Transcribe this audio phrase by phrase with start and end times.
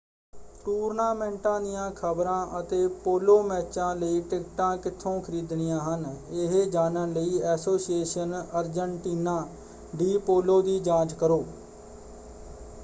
[0.65, 6.05] ਟੂਰਨਾਮੈਂਟਾਂ ਦੀਆਂ ਖਬਰਾਂ ਅਤੇ ਪੋਲੋ ਮੈਚਾਂ ਲਈ ਟਿਕਟਾਂ ਕਿੱਥੋਂ ਖਰੀਦਣੀਆਂ ਹਨ
[6.31, 9.45] ਇਹ ਜਾਣਨ ਲਈ ਐਸੋਸੀਏਸ਼ਨ ਅਰਜਨਟੀਨਾ
[9.93, 11.43] ਡੀ ਪੋਲੋ ਦੀ ਜਾਂਚ ਕਰੋ।